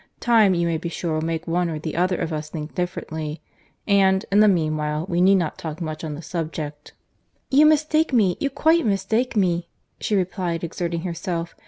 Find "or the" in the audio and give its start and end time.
1.69-1.95